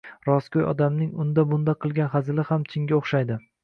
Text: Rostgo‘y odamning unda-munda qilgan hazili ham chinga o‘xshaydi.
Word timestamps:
Rostgo‘y 0.27 0.65
odamning 0.71 1.13
unda-munda 1.25 1.79
qilgan 1.87 2.13
hazili 2.17 2.51
ham 2.53 2.69
chinga 2.75 3.03
o‘xshaydi. 3.03 3.45